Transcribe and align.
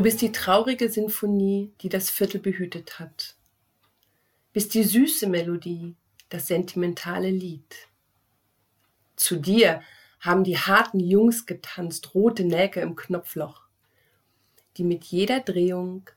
Du 0.00 0.04
bist 0.04 0.22
die 0.22 0.32
traurige 0.32 0.88
Sinfonie, 0.88 1.74
die 1.82 1.90
das 1.90 2.08
Viertel 2.08 2.40
behütet 2.40 2.98
hat. 2.98 3.36
Bist 4.54 4.72
die 4.72 4.82
süße 4.82 5.26
Melodie, 5.28 5.94
das 6.30 6.46
sentimentale 6.46 7.28
Lied. 7.28 7.76
Zu 9.14 9.36
dir 9.36 9.82
haben 10.18 10.42
die 10.42 10.56
harten 10.56 11.00
Jungs 11.00 11.44
getanzt, 11.44 12.14
rote 12.14 12.44
Nägel 12.44 12.82
im 12.82 12.96
Knopfloch, 12.96 13.66
die 14.78 14.84
mit 14.84 15.04
jeder 15.04 15.40
Drehung 15.40 16.08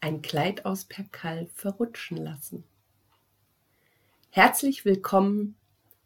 ein 0.00 0.22
Kleid 0.22 0.64
aus 0.64 0.86
Perkal 0.86 1.50
verrutschen 1.52 2.16
lassen. 2.16 2.64
Herzlich 4.30 4.86
willkommen 4.86 5.54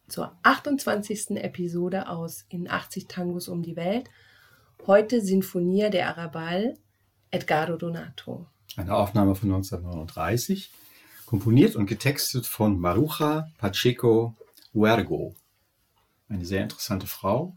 zur 0.09 0.37
28. 0.43 1.37
Episode 1.37 2.09
aus 2.09 2.47
In 2.49 2.69
80 2.69 3.07
Tangos 3.07 3.47
um 3.47 3.63
die 3.63 3.77
Welt. 3.77 4.11
Heute 4.89 5.21
Sinfonia 5.21 5.89
der 5.89 6.09
Arabal, 6.09 6.75
Edgardo 7.33 7.79
Donato. 7.79 8.47
Eine 8.77 8.95
Aufnahme 8.95 9.35
von 9.35 9.51
1939, 9.53 10.71
komponiert 11.25 11.77
und 11.77 11.87
getextet 11.87 12.47
von 12.47 12.79
Maruja 12.79 13.49
Pacheco 13.57 14.37
Huergo. 14.75 15.35
Eine 16.29 16.45
sehr 16.45 16.63
interessante 16.63 17.07
Frau, 17.07 17.57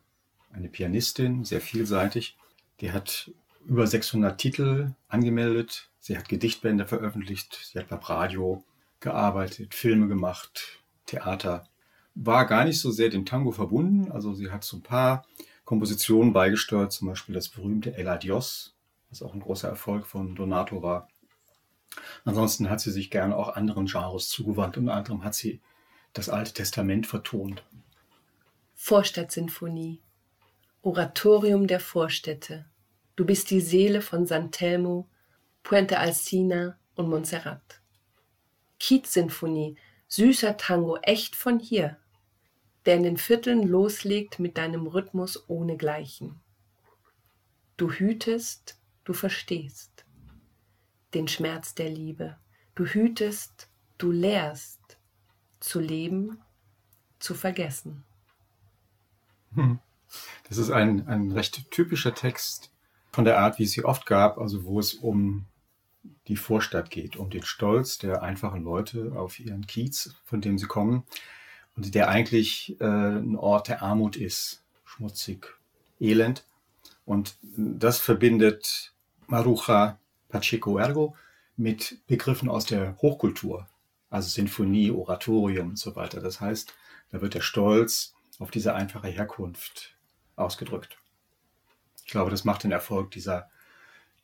eine 0.53 0.69
Pianistin, 0.69 1.44
sehr 1.44 1.59
vielseitig. 1.59 2.38
Die 2.80 2.94
hat 2.94 3.31
über 3.66 3.85
600 3.85 4.38
Titel 4.38 4.94
angemeldet. 5.09 5.89
Sie 6.00 6.17
hat 6.17 6.30
Gedichtbände 6.30 6.85
veröffentlicht. 6.85 7.59
Sie 7.61 7.78
hat 7.78 7.89
beim 7.89 8.00
Radio 8.00 8.63
gearbeitet, 9.02 9.75
Filme 9.75 10.07
gemacht, 10.07 10.80
Theater. 11.05 11.67
War 12.13 12.45
gar 12.45 12.63
nicht 12.63 12.80
so 12.80 12.91
sehr 12.91 13.09
dem 13.09 13.25
Tango 13.25 13.52
verbunden. 13.52 14.09
Also 14.09 14.33
sie 14.33 14.52
hat 14.52 14.63
so 14.63 14.78
ein 14.78 14.83
paar 14.83 15.25
Kompositionen 15.66 16.31
beigesteuert, 16.31 16.94
zum 16.94 17.09
Beispiel 17.09 17.35
das 17.35 17.50
berühmte 17.50 17.97
El 17.97 18.07
Adios, 18.07 18.75
was 19.09 19.22
auch 19.22 19.34
ein 19.34 19.39
großer 19.39 19.70
Erfolg 19.70 20.06
von 20.06 20.36
Donato 20.36 20.81
war. 20.81 21.08
Ansonsten 22.23 22.70
hat 22.70 22.81
sie 22.81 22.92
sich 22.92 23.09
gerne 23.09 23.36
auch 23.36 23.56
anderen 23.56 23.86
Genres 23.86 24.30
zugewandt. 24.30 24.78
Unter 24.78 24.94
anderem 24.94 25.23
hat 25.23 25.36
sie 25.36 25.62
das 26.14 26.30
Alte 26.30 26.53
Testament 26.53 27.08
vertont. 27.08 27.64
Vorstadtsinfonie. 28.73 30.02
Oratorium 30.81 31.67
der 31.67 31.80
Vorstädte. 31.80 32.66
Du 33.16 33.25
bist 33.25 33.50
die 33.50 33.62
Seele 33.62 34.02
von 34.02 34.25
San 34.25 34.52
Telmo, 34.52 35.08
Puente 35.64 35.97
Alsina 35.97 36.78
und 36.95 37.09
Montserrat. 37.09 37.81
Kiez-Sinfonie, 38.80 39.78
süßer 40.08 40.58
Tango, 40.58 40.97
echt 41.02 41.36
von 41.36 41.59
hier, 41.59 41.97
der 42.86 42.95
in 42.95 43.03
den 43.03 43.17
Vierteln 43.17 43.64
loslegt 43.64 44.38
mit 44.40 44.58
deinem 44.58 44.86
Rhythmus 44.86 45.50
ohnegleichen. 45.50 46.40
Du 47.78 47.92
hütest, 47.92 48.78
du 49.06 49.14
verstehst 49.14 50.06
den 51.14 51.28
Schmerz 51.28 51.73
der 51.73 51.89
Liebe. 51.89 52.38
Du 52.75 52.86
hütest, 52.86 53.70
du 53.97 54.12
lehrst, 54.12 54.97
zu 55.62 55.80
leben, 55.80 56.38
zu 57.20 57.34
vergessen. 57.34 58.03
Hm. 59.53 59.79
Das 60.47 60.57
ist 60.57 60.69
ein, 60.69 61.07
ein 61.07 61.31
recht 61.31 61.72
typischer 61.72 62.13
Text 62.13 62.72
von 63.12 63.25
der 63.25 63.40
Art, 63.40 63.57
wie 63.59 63.63
es 63.63 63.72
sie 63.72 63.85
oft 63.85 64.06
gab, 64.06 64.38
also 64.38 64.66
wo 64.66 64.79
es 64.79 64.94
um 64.94 65.46
die 66.28 66.35
Vorstadt 66.35 66.91
geht, 66.91 67.16
um 67.16 67.29
den 67.29 67.44
Stolz 67.44 67.97
der 67.97 68.22
einfachen 68.22 68.63
Leute 68.63 69.13
auf 69.16 69.40
ihren 69.40 69.66
Kiez, 69.66 70.16
von 70.25 70.41
dem 70.41 70.58
sie 70.58 70.68
kommen, 70.68 71.03
und 71.75 71.96
der 71.96 72.09
eigentlich 72.09 72.79
äh, 72.79 72.85
ein 72.85 73.35
Ort 73.35 73.68
der 73.68 73.81
Armut 73.81 74.16
ist, 74.16 74.63
schmutzig, 74.85 75.47
elend. 76.00 76.46
Und 77.06 77.38
das 77.41 78.00
verbindet 78.00 78.94
Maruja 79.28 79.97
Pacheco 80.30 80.78
Ergo 80.78 81.16
mit 81.58 82.00
Begriffen 82.08 82.50
aus 82.50 82.66
der 82.66 82.97
Hochkultur, 83.02 83.68
also 84.09 84.30
Sinfonie, 84.30 84.91
Oratorium 84.91 85.69
und 85.69 85.80
so 85.80 85.96
weiter. 85.96 86.22
Das 86.22 86.41
heißt, 86.41 86.74
da 87.12 87.22
wird 87.22 87.34
der 87.34 87.41
Stolz 87.41 88.14
auf 88.40 88.52
diese 88.52 88.74
einfache 88.75 89.08
Herkunft 89.08 89.96
ausgedrückt. 90.35 90.97
Ich 92.06 92.12
glaube, 92.12 92.31
das 92.31 92.44
macht 92.44 92.64
den 92.64 92.72
Erfolg 92.72 93.12
dieser, 93.12 93.50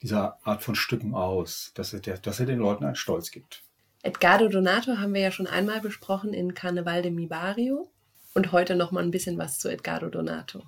dieser 0.01 0.37
Art 0.45 0.63
von 0.63 0.75
Stücken 0.75 1.15
aus, 1.15 1.71
dass 1.73 1.93
er, 1.93 1.99
der, 1.99 2.17
dass 2.17 2.39
er 2.39 2.45
den 2.45 2.59
Leuten 2.59 2.85
einen 2.85 2.95
Stolz 2.95 3.31
gibt. 3.31 3.63
Edgardo 4.03 4.49
Donato 4.49 4.97
haben 4.97 5.13
wir 5.13 5.21
ja 5.21 5.31
schon 5.31 5.47
einmal 5.47 5.79
besprochen 5.79 6.33
in 6.33 6.53
Carnaval 6.53 7.01
de 7.01 7.11
Mi 7.11 7.27
Barrio 7.27 7.89
und 8.33 8.51
heute 8.51 8.75
noch 8.75 8.91
mal 8.91 9.03
ein 9.03 9.11
bisschen 9.11 9.37
was 9.37 9.59
zu 9.59 9.69
Edgardo 9.69 10.09
Donato. 10.09 10.63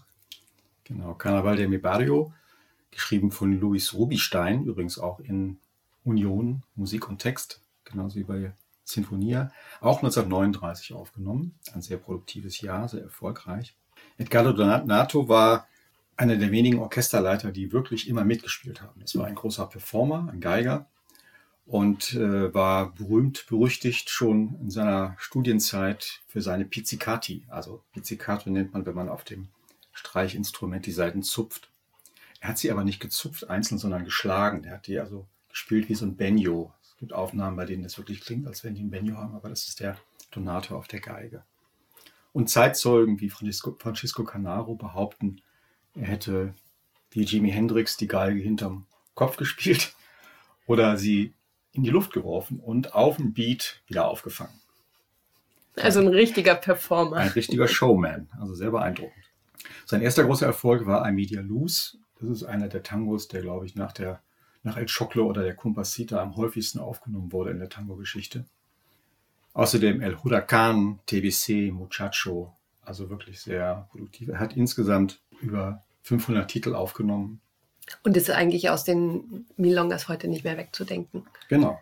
Genau, 0.83 1.13
Carnaval 1.15 1.55
de 1.55 1.67
Mi 1.67 1.77
Barrio, 1.77 2.33
geschrieben 2.93 3.31
von 3.31 3.59
Luis 3.59 3.93
Rubinstein, 3.93 4.65
übrigens 4.65 4.99
auch 4.99 5.19
in 5.19 5.57
Union, 6.03 6.63
Musik 6.75 7.09
und 7.09 7.19
Text, 7.19 7.61
genauso 7.85 8.15
wie 8.17 8.23
bei 8.23 8.53
Sinfonia, 8.83 9.51
auch 9.79 9.97
1939 9.97 10.93
aufgenommen. 10.93 11.55
Ein 11.73 11.81
sehr 11.81 11.97
produktives 11.97 12.61
Jahr, 12.61 12.89
sehr 12.89 13.03
erfolgreich. 13.03 13.75
Edgardo 14.17 14.53
Donato 14.53 15.27
war 15.27 15.67
einer 16.15 16.35
der 16.35 16.51
wenigen 16.51 16.79
Orchesterleiter, 16.79 17.51
die 17.51 17.71
wirklich 17.71 18.07
immer 18.07 18.23
mitgespielt 18.23 18.81
haben. 18.81 19.01
Das 19.01 19.15
war 19.17 19.25
ein 19.25 19.35
großer 19.35 19.65
Performer, 19.67 20.29
ein 20.31 20.41
Geiger 20.41 20.85
und 21.65 22.13
äh, 22.13 22.53
war 22.53 22.93
berühmt, 22.93 23.45
berüchtigt 23.47 24.09
schon 24.09 24.55
in 24.61 24.69
seiner 24.69 25.15
Studienzeit 25.17 26.21
für 26.27 26.41
seine 26.41 26.65
Pizzicati. 26.65 27.45
Also 27.49 27.81
Pizzicato 27.93 28.49
nennt 28.49 28.73
man, 28.73 28.85
wenn 28.85 28.95
man 28.95 29.09
auf 29.09 29.23
dem 29.23 29.47
Streichinstrument 29.93 30.85
die 30.85 30.91
Saiten 30.91 31.23
zupft. 31.23 31.69
Er 32.43 32.49
hat 32.49 32.57
sie 32.57 32.71
aber 32.71 32.83
nicht 32.83 32.99
gezupft 32.99 33.49
einzeln, 33.49 33.77
sondern 33.77 34.03
geschlagen. 34.03 34.65
Er 34.65 34.73
hat 34.73 34.87
die 34.87 34.99
also 34.99 35.25
gespielt 35.47 35.87
wie 35.87 35.95
so 35.95 36.05
ein 36.05 36.17
Benjo 36.17 36.73
gibt 36.99 37.13
Aufnahmen, 37.13 37.55
bei 37.55 37.63
denen 37.63 37.85
es 37.85 37.97
wirklich 37.97 38.19
klingt, 38.19 38.47
als 38.47 38.65
wenn 38.65 38.75
die 38.75 38.83
ein 38.83 38.89
Benjo 38.89 39.15
haben, 39.15 39.33
aber 39.33 39.47
das 39.47 39.69
ist 39.69 39.79
der 39.79 39.97
Donato 40.29 40.75
auf 40.75 40.89
der 40.89 40.99
Geige. 40.99 41.45
Und 42.33 42.49
Zeitzeugen 42.49 43.21
wie 43.21 43.29
Francisco, 43.29 43.77
Francisco 43.79 44.25
Canaro 44.25 44.75
behaupten, 44.75 45.41
er 45.95 46.07
hätte 46.07 46.53
wie 47.11 47.23
Jimi 47.23 47.49
Hendrix 47.49 47.95
die 47.95 48.09
Geige 48.09 48.41
hinterm 48.41 48.87
Kopf 49.15 49.37
gespielt 49.37 49.95
oder 50.67 50.97
sie 50.97 51.33
in 51.71 51.83
die 51.83 51.91
Luft 51.91 52.11
geworfen 52.11 52.59
und 52.59 52.93
auf 52.93 53.15
dem 53.15 53.31
Beat 53.31 53.81
wieder 53.87 54.05
aufgefangen. 54.05 54.59
Also 55.77 56.01
ein 56.01 56.09
richtiger 56.09 56.55
Performer. 56.55 57.15
Ein 57.15 57.29
richtiger 57.29 57.69
Showman, 57.69 58.27
also 58.37 58.53
sehr 58.53 58.71
beeindruckend. 58.71 59.31
Sein 59.85 60.01
erster 60.01 60.25
großer 60.25 60.45
Erfolg 60.45 60.85
war 60.85 61.07
I 61.07 61.13
Media 61.13 61.39
Luz. 61.39 61.97
Das 62.23 62.37
ist 62.37 62.43
einer 62.43 62.69
der 62.69 62.83
Tangos, 62.83 63.27
der, 63.27 63.41
glaube 63.41 63.65
ich, 63.65 63.75
nach 63.75 63.91
der 63.91 64.21
nach 64.63 64.77
El 64.77 64.85
Choclo 64.85 65.27
oder 65.27 65.43
der 65.43 65.55
Compasita 65.55 66.21
am 66.21 66.35
häufigsten 66.35 66.79
aufgenommen 66.79 67.31
wurde 67.31 67.51
in 67.51 67.59
der 67.59 67.69
Tango-Geschichte. 67.69 68.45
Außerdem 69.53 70.01
El 70.01 70.23
Huracan, 70.23 70.99
TBC, 71.05 71.71
Muchacho, 71.71 72.55
also 72.81 73.09
wirklich 73.09 73.41
sehr 73.41 73.87
produktiv. 73.91 74.29
Er 74.29 74.39
hat 74.39 74.55
insgesamt 74.55 75.21
über 75.41 75.83
500 76.03 76.49
Titel 76.49 76.75
aufgenommen. 76.75 77.41
Und 78.03 78.15
ist 78.15 78.29
eigentlich 78.29 78.69
aus 78.69 78.85
den 78.85 79.45
Milongas 79.57 80.07
heute 80.07 80.29
nicht 80.29 80.45
mehr 80.45 80.57
wegzudenken. 80.57 81.27
Genau. 81.49 81.79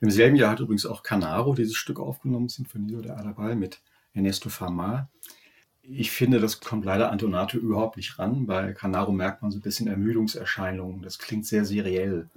Im 0.00 0.10
selben 0.10 0.36
Jahr 0.36 0.50
hat 0.50 0.60
übrigens 0.60 0.84
auch 0.84 1.02
Canaro 1.02 1.54
dieses 1.54 1.76
Stück 1.76 2.00
aufgenommen, 2.00 2.48
Sinfonie 2.48 2.96
oder 2.96 3.16
Arabal 3.16 3.54
mit 3.54 3.80
Ernesto 4.12 4.48
Fama 4.48 5.08
ich 5.88 6.10
finde, 6.10 6.40
das 6.40 6.60
kommt 6.60 6.84
leider 6.84 7.10
an 7.10 7.18
Donato 7.18 7.58
überhaupt 7.58 7.96
nicht 7.96 8.18
ran. 8.18 8.46
Bei 8.46 8.72
Canaro 8.72 9.12
merkt 9.12 9.42
man 9.42 9.50
so 9.50 9.58
ein 9.58 9.62
bisschen 9.62 9.86
Ermüdungserscheinungen. 9.88 11.02
Das 11.02 11.18
klingt 11.18 11.46
sehr 11.46 11.64
seriell. 11.64 12.28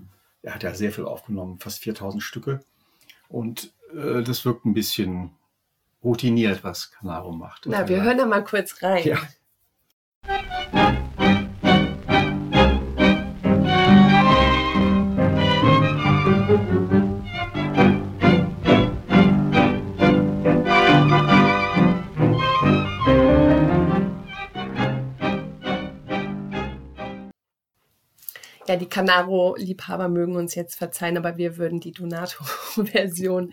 Er 0.42 0.56
hat 0.56 0.64
ja 0.64 0.74
sehr 0.74 0.92
viel 0.92 1.06
aufgenommen, 1.06 1.60
fast 1.60 1.80
4000 1.80 2.22
Stücke. 2.22 2.62
Und 3.28 3.74
äh, 3.94 4.24
das 4.24 4.46
wirkt 4.46 4.66
ein 4.66 4.74
bisschen 4.74 5.32
routiniert, 6.04 6.64
was 6.64 6.92
Canaro 6.92 7.32
macht. 7.32 7.66
Na, 7.66 7.88
wir 7.88 8.02
hören 8.04 8.18
da 8.18 8.26
mal 8.26 8.44
kurz 8.44 8.82
rein. 8.82 9.06
Ja. 9.06 9.20
Ja, 28.70 28.76
die 28.76 28.86
Canaro-Liebhaber 28.86 30.10
mögen 30.10 30.36
uns 30.36 30.54
jetzt 30.54 30.76
verzeihen, 30.76 31.18
aber 31.18 31.38
wir 31.38 31.58
würden 31.58 31.80
die 31.80 31.92
Donato-Version 31.92 33.52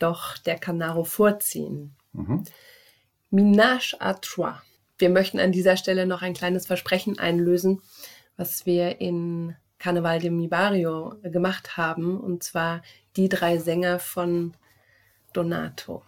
doch 0.00 0.36
der 0.36 0.58
Canaro 0.58 1.04
vorziehen. 1.04 1.94
Mhm. 2.12 2.42
Minage 3.30 3.94
à 4.00 4.20
trois. 4.20 4.60
Wir 4.98 5.10
möchten 5.10 5.38
an 5.38 5.52
dieser 5.52 5.76
Stelle 5.76 6.06
noch 6.06 6.22
ein 6.22 6.34
kleines 6.34 6.66
Versprechen 6.66 7.20
einlösen, 7.20 7.82
was 8.36 8.66
wir 8.66 9.00
in 9.00 9.54
Carnaval 9.78 10.18
de 10.18 10.30
Mi 10.30 10.48
Barrio 10.48 11.14
gemacht 11.22 11.76
haben, 11.76 12.18
und 12.18 12.42
zwar 12.42 12.82
die 13.14 13.28
drei 13.28 13.58
Sänger 13.58 14.00
von 14.00 14.56
Donato. 15.32 16.02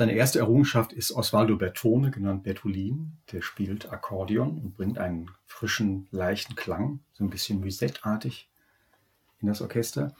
Seine 0.00 0.14
erste 0.14 0.38
Errungenschaft 0.38 0.94
ist 0.94 1.12
Osvaldo 1.12 1.58
Bertone, 1.58 2.10
genannt 2.10 2.42
Bertolin. 2.44 3.18
Der 3.32 3.42
spielt 3.42 3.92
Akkordeon 3.92 4.58
und 4.58 4.74
bringt 4.74 4.96
einen 4.96 5.30
frischen, 5.44 6.08
leichten 6.10 6.54
Klang, 6.54 7.00
so 7.12 7.22
ein 7.22 7.28
bisschen 7.28 7.60
Musette-artig 7.60 8.48
in 9.42 9.48
das 9.48 9.60
Orchester. 9.60 10.14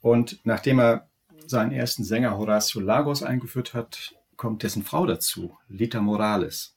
Und 0.00 0.38
nachdem 0.44 0.78
er 0.78 1.08
seinen 1.44 1.72
ersten 1.72 2.04
Sänger 2.04 2.38
Horacio 2.38 2.80
Lagos 2.80 3.24
eingeführt 3.24 3.74
hat, 3.74 4.14
kommt 4.36 4.62
dessen 4.62 4.84
Frau 4.84 5.06
dazu, 5.06 5.58
Lita 5.68 6.00
Morales. 6.00 6.76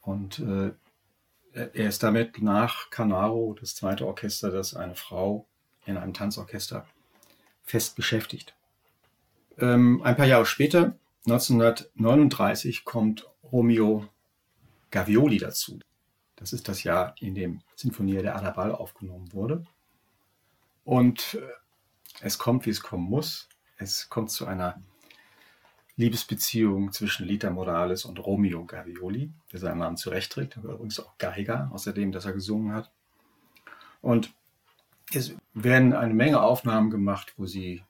Und 0.00 0.40
äh, 0.40 0.72
er 1.52 1.88
ist 1.88 2.02
damit 2.02 2.42
nach 2.42 2.90
Canaro 2.90 3.56
das 3.60 3.76
zweite 3.76 4.08
Orchester, 4.08 4.50
das 4.50 4.74
eine 4.74 4.96
Frau 4.96 5.46
in 5.86 5.98
einem 5.98 6.14
Tanzorchester 6.14 6.84
fest 7.62 7.94
beschäftigt. 7.94 8.56
Ähm, 9.56 10.02
ein 10.02 10.16
paar 10.16 10.26
Jahre 10.26 10.46
später, 10.46 10.98
1939, 11.26 12.84
kommt 12.84 13.26
Romeo 13.42 14.06
Gavioli 14.90 15.38
dazu. 15.38 15.78
Das 16.36 16.52
ist 16.52 16.68
das 16.68 16.82
Jahr, 16.82 17.14
in 17.20 17.34
dem 17.34 17.62
Sinfonia 17.76 18.22
der 18.22 18.36
Arabal 18.36 18.72
aufgenommen 18.72 19.32
wurde. 19.32 19.64
Und 20.84 21.34
äh, 21.34 21.40
es 22.20 22.38
kommt, 22.38 22.66
wie 22.66 22.70
es 22.70 22.82
kommen 22.82 23.08
muss. 23.08 23.48
Es 23.76 24.08
kommt 24.08 24.30
zu 24.30 24.46
einer 24.46 24.80
Liebesbeziehung 25.96 26.92
zwischen 26.92 27.26
Lita 27.26 27.50
Morales 27.50 28.04
und 28.04 28.18
Romeo 28.18 28.64
Gavioli, 28.64 29.32
der 29.52 29.60
seinen 29.60 29.78
Namen 29.78 29.96
zurechtträgt. 29.96 30.56
Er 30.56 30.64
war 30.64 30.74
übrigens 30.74 31.00
auch 31.00 31.16
Geiger, 31.18 31.70
außerdem, 31.72 32.12
dass 32.12 32.24
er 32.24 32.32
gesungen 32.32 32.72
hat. 32.72 32.90
Und 34.00 34.34
es 35.12 35.34
werden 35.54 35.92
eine 35.92 36.14
Menge 36.14 36.40
Aufnahmen 36.40 36.90
gemacht, 36.90 37.34
wo 37.36 37.46
sie 37.46 37.82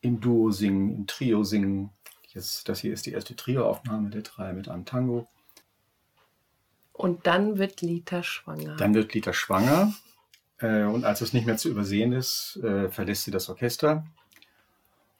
im 0.00 0.20
Duo 0.20 0.50
singen, 0.50 0.94
im 0.94 1.06
Trio 1.06 1.44
singen. 1.44 1.90
Jetzt, 2.34 2.68
das 2.68 2.80
hier 2.80 2.92
ist 2.92 3.06
die 3.06 3.12
erste 3.12 3.36
Trioaufnahme 3.36 4.10
der 4.10 4.22
drei 4.22 4.52
mit 4.52 4.68
einem 4.68 4.84
Tango. 4.84 5.28
Und 6.92 7.26
dann 7.26 7.58
wird 7.58 7.80
Lita 7.80 8.22
schwanger. 8.22 8.76
Dann 8.76 8.94
wird 8.94 9.12
Lita 9.14 9.32
schwanger. 9.32 9.94
Äh, 10.58 10.84
und 10.84 11.04
als 11.04 11.20
es 11.20 11.32
nicht 11.32 11.46
mehr 11.46 11.56
zu 11.56 11.68
übersehen 11.68 12.12
ist, 12.12 12.58
äh, 12.62 12.88
verlässt 12.88 13.24
sie 13.24 13.30
das 13.30 13.48
Orchester 13.48 14.06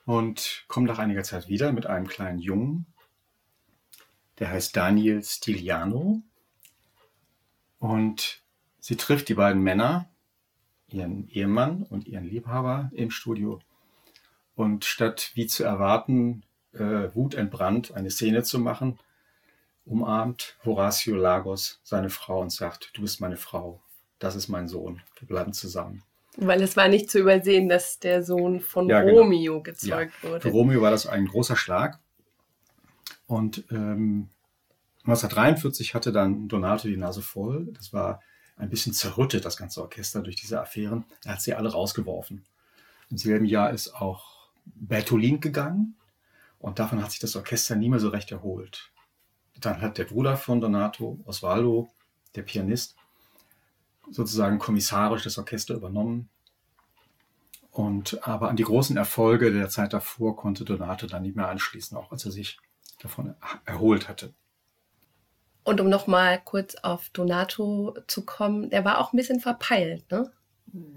und 0.04 0.64
kommt 0.68 0.86
nach 0.86 0.98
einiger 0.98 1.22
Zeit 1.22 1.48
wieder 1.48 1.72
mit 1.72 1.86
einem 1.86 2.06
kleinen 2.06 2.38
Jungen. 2.38 2.86
Der 4.38 4.50
heißt 4.50 4.76
Daniel 4.76 5.22
Stiliano. 5.22 6.22
Und 7.78 8.42
sie 8.80 8.96
trifft 8.96 9.28
die 9.28 9.34
beiden 9.34 9.62
Männer, 9.62 10.08
ihren 10.88 11.28
Ehemann 11.28 11.82
und 11.82 12.06
ihren 12.06 12.24
Liebhaber 12.24 12.90
im 12.92 13.10
Studio. 13.10 13.60
Und 14.54 14.84
statt 14.84 15.32
wie 15.34 15.46
zu 15.46 15.64
erwarten, 15.64 16.44
äh, 16.74 17.14
wutentbrannt 17.14 17.94
eine 17.94 18.10
Szene 18.10 18.42
zu 18.42 18.58
machen, 18.58 18.98
umarmt 19.84 20.56
Horacio 20.64 21.16
Lagos 21.16 21.80
seine 21.82 22.10
Frau 22.10 22.40
und 22.40 22.50
sagt, 22.50 22.90
du 22.94 23.02
bist 23.02 23.20
meine 23.20 23.36
Frau, 23.36 23.80
das 24.18 24.36
ist 24.36 24.48
mein 24.48 24.68
Sohn, 24.68 25.00
wir 25.18 25.28
bleiben 25.28 25.52
zusammen. 25.52 26.02
Weil 26.36 26.62
es 26.62 26.76
war 26.76 26.88
nicht 26.88 27.10
zu 27.10 27.18
übersehen, 27.18 27.68
dass 27.68 27.98
der 27.98 28.22
Sohn 28.22 28.60
von 28.60 28.88
ja, 28.88 29.02
genau. 29.02 29.20
Romeo 29.20 29.62
gezeugt 29.62 30.14
ja. 30.22 30.28
wurde. 30.28 30.40
Für 30.40 30.48
Romeo 30.48 30.80
war 30.80 30.90
das 30.90 31.06
ein 31.06 31.26
großer 31.26 31.56
Schlag. 31.56 31.98
Und 33.26 33.64
ähm, 33.70 34.30
1943 35.04 35.94
hatte 35.94 36.10
dann 36.10 36.48
Donato 36.48 36.88
die 36.88 36.96
Nase 36.96 37.20
voll. 37.20 37.68
Das 37.74 37.92
war 37.92 38.22
ein 38.56 38.70
bisschen 38.70 38.94
zerrüttet, 38.94 39.44
das 39.44 39.56
ganze 39.56 39.82
Orchester, 39.82 40.22
durch 40.22 40.36
diese 40.36 40.60
Affären. 40.60 41.04
Er 41.24 41.34
hat 41.34 41.42
sie 41.42 41.54
alle 41.54 41.70
rausgeworfen. 41.70 42.44
Im 43.10 43.18
selben 43.18 43.44
Jahr 43.44 43.70
ist 43.70 43.94
auch 43.94 44.48
Bertolin 44.64 45.40
gegangen 45.40 45.96
und 46.62 46.78
davon 46.78 47.02
hat 47.02 47.10
sich 47.10 47.18
das 47.18 47.34
Orchester 47.34 47.74
nie 47.74 47.88
mehr 47.88 47.98
so 47.98 48.08
recht 48.08 48.30
erholt. 48.30 48.92
Dann 49.58 49.80
hat 49.80 49.98
der 49.98 50.04
Bruder 50.04 50.36
von 50.36 50.60
Donato, 50.60 51.18
Osvaldo, 51.24 51.90
der 52.36 52.42
Pianist, 52.42 52.96
sozusagen 54.10 54.60
kommissarisch 54.60 55.24
das 55.24 55.38
Orchester 55.38 55.74
übernommen. 55.74 56.30
Und 57.72 58.26
aber 58.26 58.48
an 58.48 58.56
die 58.56 58.62
großen 58.62 58.96
Erfolge 58.96 59.52
der 59.52 59.70
Zeit 59.70 59.92
davor 59.92 60.36
konnte 60.36 60.64
Donato 60.64 61.06
dann 61.06 61.22
nicht 61.22 61.34
mehr 61.34 61.48
anschließen, 61.48 61.96
auch 61.96 62.12
als 62.12 62.24
er 62.24 62.30
sich 62.30 62.58
davon 63.00 63.34
erholt 63.64 64.08
hatte. 64.08 64.32
Und 65.64 65.80
um 65.80 65.88
nochmal 65.88 66.40
kurz 66.44 66.76
auf 66.76 67.10
Donato 67.10 67.96
zu 68.06 68.24
kommen, 68.24 68.70
der 68.70 68.84
war 68.84 68.98
auch 68.98 69.12
ein 69.12 69.16
bisschen 69.16 69.40
verpeilt, 69.40 70.08
ne? 70.12 70.30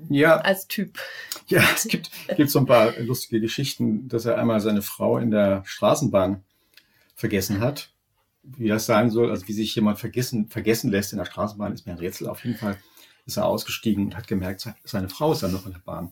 Ja. 0.09 0.37
Als 0.37 0.67
Typ. 0.67 0.99
Ja, 1.47 1.61
es 1.73 1.87
gibt, 1.87 2.09
gibt 2.35 2.49
so 2.49 2.59
ein 2.59 2.65
paar 2.65 2.97
lustige 2.99 3.41
Geschichten, 3.41 4.07
dass 4.07 4.25
er 4.25 4.37
einmal 4.37 4.61
seine 4.61 4.81
Frau 4.81 5.17
in 5.17 5.31
der 5.31 5.63
Straßenbahn 5.65 6.43
vergessen 7.15 7.59
hat. 7.59 7.91
Wie 8.43 8.67
das 8.67 8.85
sein 8.85 9.09
soll, 9.09 9.31
also 9.31 9.47
wie 9.47 9.53
sich 9.53 9.73
jemand 9.73 9.99
vergessen, 9.99 10.47
vergessen 10.49 10.91
lässt 10.91 11.13
in 11.13 11.17
der 11.17 11.25
Straßenbahn, 11.25 11.73
ist 11.73 11.85
mir 11.85 11.93
ein 11.93 11.99
Rätsel. 11.99 12.27
Auf 12.27 12.45
jeden 12.45 12.57
Fall 12.57 12.77
ist 13.25 13.37
er 13.37 13.45
ausgestiegen 13.45 14.05
und 14.05 14.15
hat 14.15 14.27
gemerkt, 14.27 14.67
seine 14.83 15.09
Frau 15.09 15.31
ist 15.31 15.41
dann 15.41 15.51
noch 15.51 15.65
in 15.65 15.73
der 15.73 15.79
Bahn. 15.79 16.11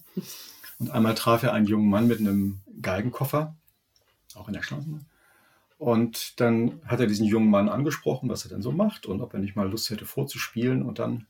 Und 0.80 0.90
einmal 0.90 1.14
traf 1.14 1.44
er 1.44 1.54
einen 1.54 1.68
jungen 1.68 1.90
Mann 1.90 2.08
mit 2.08 2.20
einem 2.20 2.62
Geigenkoffer, 2.82 3.56
auch 4.34 4.48
in 4.48 4.54
der 4.56 4.64
Straßenbahn. 4.64 5.06
Und 5.78 6.40
dann 6.40 6.82
hat 6.86 7.02
er 7.02 7.08
diesen 7.08 7.26
jungen 7.26 7.50
Mann 7.50 7.70
angesprochen, 7.70 8.30
was 8.30 8.46
er 8.46 8.50
denn 8.50 8.62
so 8.62 8.72
macht 8.72 9.06
und 9.06 9.22
ob 9.22 9.34
er 9.34 9.40
nicht 9.40 9.56
mal 9.56 9.70
Lust 9.70 9.90
hätte 9.90 10.06
vorzuspielen. 10.06 10.82
Und 10.82 10.98
dann 10.98 11.28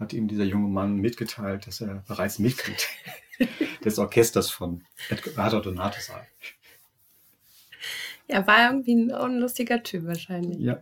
hat 0.00 0.14
ihm 0.14 0.26
dieser 0.26 0.44
junge 0.44 0.68
Mann 0.68 0.96
mitgeteilt, 0.96 1.66
dass 1.66 1.82
er 1.82 2.02
bereits 2.08 2.38
Mitglied 2.38 2.88
des 3.84 3.98
Orchesters 3.98 4.50
von 4.50 4.82
Edgardo 5.10 5.60
Donato 5.60 6.00
sei. 6.00 6.26
Er 8.26 8.46
war 8.46 8.70
irgendwie 8.70 8.94
ein, 8.94 9.12
ein 9.12 9.38
lustiger 9.38 9.82
Typ 9.82 10.06
wahrscheinlich. 10.06 10.58
Ja. 10.58 10.78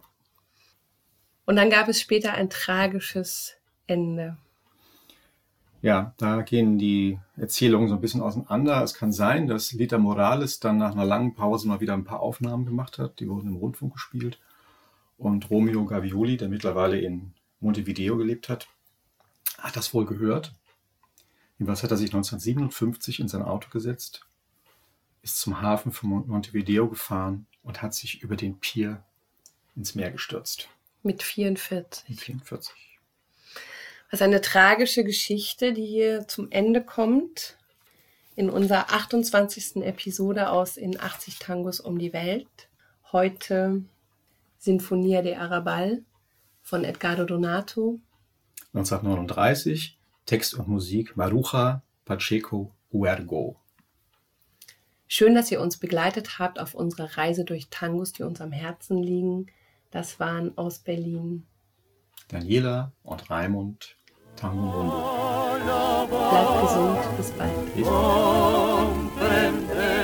Und 1.47 1.57
dann 1.57 1.71
gab 1.71 1.89
es 1.89 2.01
später 2.01 2.35
ein 2.35 2.51
tragisches 2.51 3.57
Ende. 3.87 4.37
Ja, 5.81 6.13
da 6.19 6.43
gehen 6.43 6.79
die 6.79 7.19
Erzählungen 7.37 7.89
so 7.89 7.95
ein 7.95 8.01
bisschen 8.01 8.21
auseinander. 8.21 8.83
Es 8.83 8.95
kann 8.95 9.13
sein, 9.13 9.47
dass 9.47 9.73
Lita 9.73 9.97
Morales 9.97 10.61
dann 10.61 10.77
nach 10.77 10.93
einer 10.93 11.05
langen 11.05 11.35
Pause 11.35 11.69
mal 11.69 11.81
wieder 11.81 11.95
ein 11.95 12.05
paar 12.05 12.21
Aufnahmen 12.21 12.67
gemacht 12.67 12.99
hat. 12.99 13.21
Die 13.21 13.29
wurden 13.29 13.49
im 13.49 13.57
Rundfunk 13.57 13.95
gespielt. 13.95 14.39
Und 15.17 15.49
Romeo 15.51 15.85
Gavioli, 15.85 16.37
der 16.37 16.49
mittlerweile 16.49 17.01
in 17.01 17.33
Montevideo 17.61 18.17
gelebt 18.17 18.49
hat, 18.49 18.69
hat 19.59 19.77
das 19.77 19.93
wohl 19.93 20.07
gehört. 20.07 20.55
Jedenfalls 21.59 21.83
hat 21.83 21.91
er 21.91 21.97
sich 21.97 22.11
1957 22.11 23.21
in 23.21 23.29
sein 23.29 23.43
Auto 23.43 23.69
gesetzt, 23.71 24.23
ist 25.23 25.41
zum 25.41 25.61
Hafen 25.61 25.93
von 25.93 26.27
Montevideo 26.27 26.89
gefahren 26.89 27.47
und 27.63 27.83
hat 27.83 27.95
sich 27.95 28.23
über 28.23 28.37
den 28.37 28.59
Pier 28.61 29.05
ins 29.75 29.95
Meer 29.95 30.11
gestürzt. 30.11 30.69
Mit 31.03 31.23
44. 31.23 32.09
Mit 32.09 32.21
44. 32.21 32.75
Was 34.11 34.23
eine 34.23 34.41
tragische 34.41 35.05
Geschichte, 35.05 35.73
die 35.73 35.85
hier 35.85 36.27
zum 36.29 36.51
Ende 36.51 36.83
kommt. 36.83 37.57
In 38.37 38.51
unserer 38.51 38.93
28. 38.93 39.83
Episode 39.83 40.51
aus 40.51 40.77
In 40.77 40.99
80 40.99 41.41
Tangos 41.41 41.81
um 41.81 41.99
die 41.99 42.13
Welt. 42.13 42.69
Heute 43.11 43.83
Sinfonia 44.59 45.23
de 45.23 45.35
Arabal 45.35 46.03
von 46.63 46.85
Edgardo 46.85 47.25
Donato. 47.25 48.01
1939 48.79 49.99
Text 50.25 50.55
und 50.55 50.69
Musik 50.69 51.17
Maruja 51.17 51.83
Pacheco 52.05 52.71
Huergo. 52.93 53.57
Schön, 55.09 55.35
dass 55.35 55.51
ihr 55.51 55.61
uns 55.61 55.79
begleitet 55.79 56.39
habt 56.39 56.61
auf 56.61 56.75
unserer 56.75 57.17
Reise 57.17 57.45
durch 57.45 57.71
Tangos, 57.71 58.13
die 58.13 58.23
uns 58.23 58.41
am 58.41 58.53
Herzen 58.53 59.03
liegen. 59.03 59.47
Das 59.91 60.21
waren 60.21 60.57
aus 60.57 60.79
Berlin 60.79 61.45
Daniela 62.29 62.93
und 63.03 63.29
Raimund 63.31 63.97
Tango 64.37 64.63
Mundo. 64.63 65.19
Bleibt 66.09 66.61
gesund, 66.63 66.99
bis 67.17 67.33
bald. 67.33 67.75
Bis 67.75 67.85
bald. 67.85 69.98